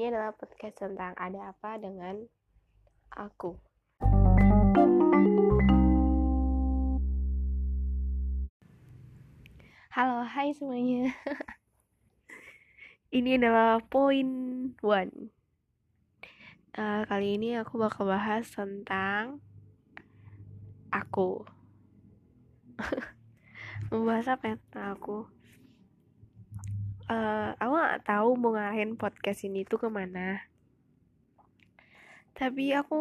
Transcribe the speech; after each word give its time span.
Ini 0.00 0.16
adalah 0.16 0.32
podcast 0.32 0.80
tentang 0.80 1.12
ada 1.12 1.52
apa 1.52 1.76
dengan 1.76 2.24
aku. 3.12 3.52
Halo, 9.92 10.24
hai 10.24 10.56
semuanya. 10.56 11.12
ini 13.20 13.36
adalah 13.36 13.76
poin 13.92 14.72
one. 14.80 15.36
Uh, 16.72 17.04
kali 17.04 17.36
ini 17.36 17.60
aku 17.60 17.76
bakal 17.76 18.08
bahas 18.08 18.48
tentang 18.48 19.44
aku. 20.88 21.44
Membahas 23.92 24.32
apa 24.32 24.48
ya 24.48 24.56
tentang 24.64 24.96
aku? 24.96 25.39
Uh, 27.10 27.50
aku 27.58 27.72
gak 27.74 28.02
tahu 28.06 28.28
mau 28.38 28.54
ngarahin 28.54 28.94
podcast 28.94 29.42
ini 29.42 29.66
tuh 29.66 29.82
ke 29.82 29.88
mana. 29.90 30.46
Tapi 32.38 32.72
aku 32.72 32.98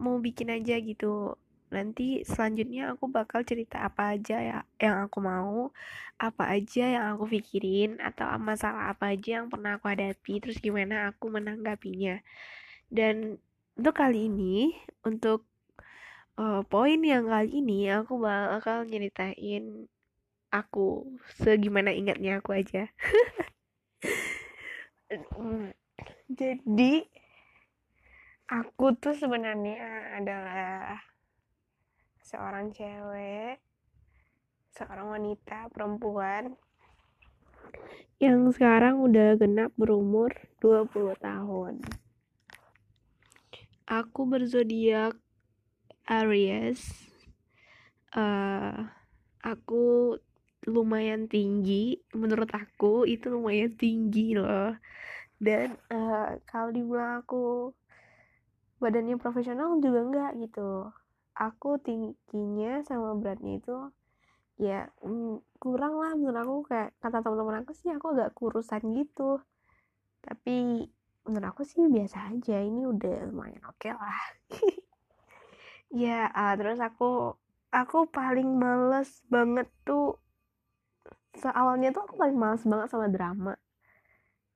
mau 0.00 0.16
bikin 0.18 0.50
aja 0.50 0.80
gitu. 0.80 1.36
Nanti 1.70 2.26
selanjutnya 2.26 2.96
aku 2.96 3.06
bakal 3.06 3.46
cerita 3.46 3.86
apa 3.86 4.18
aja 4.18 4.42
ya 4.42 4.58
yang 4.82 5.06
aku 5.06 5.22
mau 5.22 5.70
apa 6.18 6.50
aja 6.50 6.82
yang 6.98 7.04
aku 7.14 7.30
pikirin 7.38 8.02
atau 8.02 8.26
masalah 8.42 8.90
apa 8.90 9.14
aja 9.14 9.38
yang 9.38 9.46
pernah 9.46 9.78
aku 9.78 9.86
hadapi 9.86 10.42
terus 10.42 10.58
gimana 10.58 11.14
aku 11.14 11.30
menanggapinya. 11.30 12.18
Dan 12.90 13.38
untuk 13.78 13.94
kali 13.94 14.26
ini 14.26 14.74
untuk 15.06 15.46
uh, 16.40 16.66
poin 16.66 16.98
yang 16.98 17.30
kali 17.30 17.62
ini 17.62 17.86
aku 17.94 18.18
bakal 18.18 18.82
nyeritain 18.82 19.86
aku 20.50 21.06
segimana 21.38 21.94
ingatnya 21.94 22.42
aku 22.42 22.58
aja 22.58 22.90
jadi 26.38 26.94
aku 28.46 28.94
tuh 28.94 29.14
sebenarnya 29.18 30.14
adalah 30.22 31.02
seorang 32.22 32.70
cewek 32.70 33.58
seorang 34.70 35.10
wanita 35.10 35.66
perempuan 35.74 36.54
yang 38.20 38.52
sekarang 38.52 39.00
udah 39.00 39.32
genap 39.40 39.72
berumur 39.80 40.28
20 40.60 41.16
tahun. 41.24 41.80
Aku 43.88 44.28
berzodiak 44.28 45.16
Aries. 46.04 47.08
Uh, 48.12 48.92
aku 49.40 50.20
lumayan 50.68 51.24
tinggi 51.24 51.96
menurut 52.12 52.52
aku 52.52 53.08
itu 53.08 53.32
lumayan 53.32 53.72
tinggi 53.80 54.36
loh. 54.36 54.76
Dan 55.40 55.72
uh, 55.88 56.36
kalau 56.44 56.68
dibilang 56.68 57.24
aku 57.24 57.72
badannya 58.76 59.16
profesional 59.16 59.80
juga 59.80 60.00
enggak 60.04 60.32
gitu. 60.36 60.92
Aku 61.32 61.80
tingginya 61.80 62.84
sama 62.84 63.16
beratnya 63.16 63.56
itu 63.56 63.76
ya 64.60 64.92
mm, 65.00 65.40
kurang 65.56 65.96
lah 65.96 66.12
menurut 66.12 66.40
aku. 66.44 66.56
Kayak 66.68 66.92
kata 67.00 67.24
teman-teman 67.24 67.64
aku 67.64 67.72
sih 67.72 67.88
aku 67.88 68.12
agak 68.12 68.36
kurusan 68.36 68.82
gitu. 68.92 69.40
Tapi 70.20 70.84
menurut 71.24 71.48
aku 71.56 71.62
sih 71.64 71.88
biasa 71.88 72.36
aja 72.36 72.60
ini 72.60 72.84
udah 72.84 73.32
lumayan 73.32 73.64
oke 73.64 73.80
okay 73.80 73.96
lah. 73.96 74.20
Ya 75.90 76.30
uh, 76.30 76.54
terus 76.54 76.78
aku 76.78 77.34
aku 77.74 78.06
paling 78.14 78.46
males 78.54 79.26
banget 79.26 79.66
tuh 79.82 80.22
awalnya 81.54 81.94
tuh 81.94 82.06
aku 82.06 82.14
paling 82.18 82.34
males 82.34 82.66
banget 82.66 82.88
sama 82.90 83.06
drama. 83.06 83.54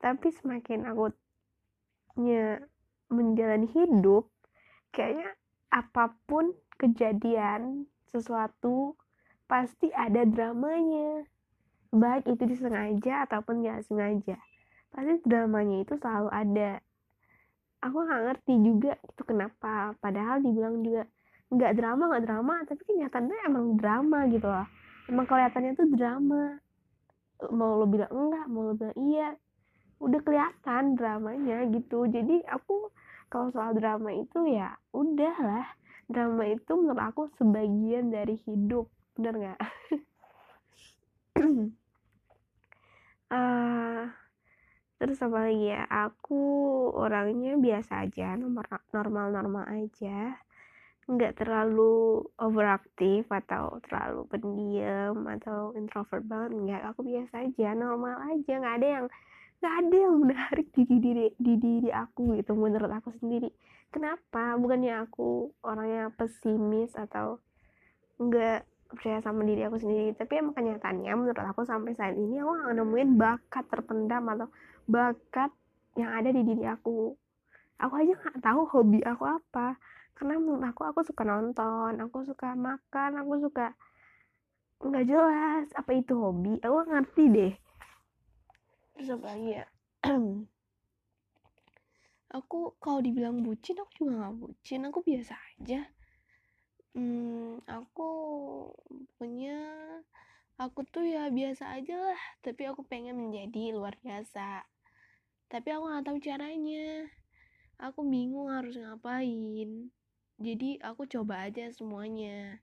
Tapi 0.03 0.28
semakin 0.34 0.91
aku 0.91 1.14
nya 2.14 2.62
menjalani 3.11 3.67
hidup 3.70 4.30
kayaknya 4.95 5.34
apa 5.70 6.14
pun 6.27 6.55
kejadian 6.78 7.86
sesuatu 8.11 8.95
pasti 9.47 9.90
ada 9.95 10.23
dramanya. 10.27 11.27
Baik 11.95 12.27
itu 12.34 12.42
disengaja 12.46 13.27
ataupun 13.27 13.63
nggak 13.63 13.86
sengaja 13.86 14.39
pasti 14.95 15.27
dramanya 15.27 15.83
itu 15.83 15.95
selalu 15.98 16.30
ada. 16.30 16.79
Aku 17.83 17.98
nggak 18.07 18.23
ngerti 18.30 18.55
juga 18.63 18.95
itu 19.02 19.23
kenapa. 19.27 19.98
Padahal 19.98 20.39
dibilang 20.40 20.80
juga 20.86 21.05
nggak 21.51 21.73
drama 21.77 22.02
nggak 22.11 22.24
drama 22.24 22.55
tapi 22.67 22.83
kenyataannya 22.86 23.39
emang 23.46 23.64
drama 23.77 24.18
gitu 24.30 24.46
loh. 24.46 24.67
Emang 25.11 25.27
kelihatannya 25.29 25.73
tuh 25.77 25.89
drama 25.92 26.64
mau 27.50 27.80
lo 27.80 27.86
bilang 27.90 28.11
enggak 28.12 28.46
mau 28.46 28.62
lo 28.70 28.74
bilang 28.78 28.96
iya 28.98 29.34
udah 30.02 30.20
kelihatan 30.20 30.98
dramanya 30.98 31.64
gitu. 31.70 32.05
Jadi 32.11 32.45
aku 32.45 32.90
kalau 33.33 33.48
soal 33.50 33.72
drama 33.74 34.12
itu 34.12 34.45
ya 34.50 34.77
udahlah. 34.92 35.64
Drama 36.05 36.45
itu 36.45 36.72
menurut 36.77 37.00
aku 37.00 37.22
sebagian 37.40 38.12
dari 38.12 38.36
hidup 38.45 38.92
bener 39.17 39.34
nggak? 39.40 39.61
Uh, 43.33 44.05
terus 45.01 45.18
apa 45.24 45.48
lagi 45.48 45.72
ya? 45.72 45.89
Aku 45.89 46.42
orangnya 46.92 47.56
biasa 47.56 48.05
aja 48.05 48.36
normal 48.36 49.33
normal 49.33 49.64
aja 49.72 50.36
nggak 51.04 51.36
terlalu 51.36 52.24
overaktif 52.40 53.28
atau 53.28 53.76
terlalu 53.84 54.24
pendiam 54.32 55.20
atau 55.28 55.76
introvert 55.76 56.24
banget 56.24 56.50
nggak. 56.56 56.82
Aku 56.94 57.04
biasa 57.04 57.44
aja 57.44 57.76
normal 57.76 58.16
aja. 58.32 58.52
Nggak 58.56 58.76
ada 58.80 58.88
yang 58.88 59.06
nggak 59.60 59.74
ada 59.80 59.96
yang 59.96 60.14
menarik 60.20 60.68
di 60.76 60.82
diri 60.88 61.26
di 61.36 61.54
diri 61.60 61.90
aku 61.92 62.36
gitu 62.40 62.56
menurut 62.56 62.88
aku 62.88 63.12
sendiri. 63.20 63.52
Kenapa? 63.92 64.56
Bukannya 64.56 65.04
aku 65.04 65.52
orangnya 65.60 66.08
pesimis 66.16 66.96
atau 66.96 67.38
nggak 68.16 68.64
percaya 68.94 69.18
sama 69.26 69.42
diri 69.42 69.66
aku 69.66 69.82
sendiri 69.82 70.14
tapi 70.14 70.38
emang 70.38 70.54
kenyataannya 70.54 71.12
menurut 71.18 71.42
aku 71.42 71.66
sampai 71.66 71.98
saat 71.98 72.14
ini 72.14 72.38
aku 72.38 72.52
nggak 72.54 72.74
nemuin 72.78 73.10
bakat 73.18 73.64
terpendam 73.66 74.22
atau 74.30 74.46
bakat 74.86 75.50
yang 76.00 76.10
ada 76.16 76.32
di 76.32 76.42
diri 76.42 76.64
aku. 76.64 77.12
Aku 77.82 77.94
aja 77.98 78.12
nggak 78.16 78.40
tahu 78.40 78.60
hobi 78.70 79.02
aku 79.02 79.24
apa 79.28 79.76
karena 80.14 80.39
aku 80.70 80.83
aku 80.86 81.01
suka 81.02 81.27
nonton 81.27 81.98
aku 81.98 82.23
suka 82.23 82.55
makan 82.55 83.19
aku 83.19 83.51
suka 83.51 83.75
nggak 84.85 85.07
jelas 85.08 85.67
apa 85.73 85.91
itu 85.97 86.13
hobi? 86.13 86.61
Aku 86.61 86.85
ngerti 86.85 87.25
deh. 87.33 87.52
Terus 88.95 89.08
apa 89.17 89.27
lagi 89.33 89.51
ya? 89.57 89.64
Aku 92.35 92.75
kalau 92.83 92.98
dibilang 92.98 93.47
bucin 93.47 93.79
aku 93.79 93.95
juga 94.02 94.27
nggak 94.27 94.36
bucin. 94.42 94.91
Aku 94.91 95.07
biasa 95.07 95.39
aja. 95.55 95.86
Hmm, 96.91 97.63
aku 97.63 98.11
punya 99.14 99.55
aku 100.58 100.83
tuh 100.83 101.07
ya 101.07 101.31
biasa 101.31 101.79
aja 101.79 101.95
lah. 101.95 102.20
Tapi 102.42 102.67
aku 102.67 102.83
pengen 102.91 103.23
menjadi 103.23 103.70
luar 103.70 103.95
biasa. 104.02 104.67
Tapi 105.46 105.69
aku 105.79 105.85
nggak 105.86 106.05
tahu 106.11 106.19
caranya. 106.19 107.07
Aku 107.79 108.02
bingung 108.02 108.51
harus 108.51 108.75
ngapain 108.83 109.95
jadi 110.39 110.83
aku 110.83 111.06
coba 111.06 111.46
aja 111.46 111.70
semuanya. 111.70 112.58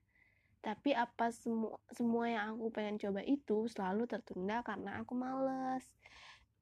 Tapi 0.62 0.94
apa 0.94 1.34
semua 1.34 1.74
semua 1.90 2.30
yang 2.30 2.54
aku 2.54 2.70
pengen 2.70 3.00
coba 3.00 3.20
itu 3.26 3.66
selalu 3.66 4.06
tertunda 4.06 4.62
karena 4.62 5.02
aku 5.02 5.12
males. 5.18 5.82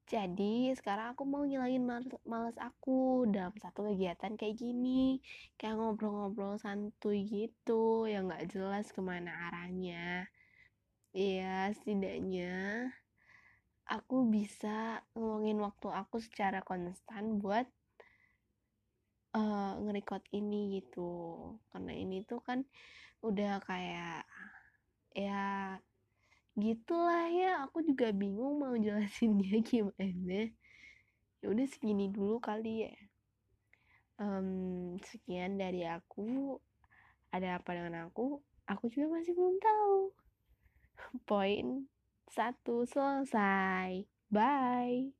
Jadi 0.09 0.73
sekarang 0.75 1.15
aku 1.15 1.23
mau 1.23 1.45
nyelain 1.47 1.79
males 2.25 2.57
aku 2.59 3.29
dalam 3.29 3.55
satu 3.61 3.87
kegiatan 3.93 4.35
kayak 4.35 4.57
gini. 4.57 5.21
Kayak 5.55 5.79
ngobrol-ngobrol 5.79 6.57
santuy 6.57 7.23
gitu 7.29 8.09
yang 8.09 8.27
nggak 8.27 8.51
jelas 8.51 8.89
ke 8.91 8.99
mana 8.99 9.51
arahnya. 9.51 10.27
Ya 11.11 11.69
setidaknya 11.75 12.89
aku 13.91 14.23
bisa 14.31 15.03
ngomongin 15.11 15.59
waktu 15.59 15.87
aku 15.91 16.23
secara 16.23 16.63
konstan 16.63 17.43
buat 17.43 17.67
uh, 19.35 19.79
nge-record 19.81 20.23
ini 20.35 20.81
gitu. 20.81 21.11
Karena 21.71 21.93
ini 21.95 22.23
tuh 22.23 22.39
kan 22.43 22.63
udah 23.21 23.61
kayak 23.65 24.25
ya 25.15 25.77
gitulah 26.55 27.27
ya. 27.31 27.65
Aku 27.67 27.83
juga 27.83 28.11
bingung 28.11 28.61
mau 28.61 28.75
jelasin 28.75 29.39
dia 29.39 29.59
gimana. 29.67 30.51
Ya 31.41 31.45
udah 31.49 31.67
segini 31.67 32.11
dulu 32.11 32.37
kali 32.37 32.87
ya. 32.87 32.95
Um, 34.21 35.01
sekian 35.01 35.57
dari 35.57 35.87
aku. 35.87 36.59
Ada 37.31 37.63
apa 37.63 37.71
dengan 37.73 38.11
aku? 38.11 38.43
Aku 38.67 38.91
juga 38.91 39.19
masih 39.19 39.33
belum 39.33 39.57
tahu. 39.57 39.97
Poin 41.29 41.87
satu 42.31 42.87
selesai. 42.87 44.07
Bye 44.31 45.11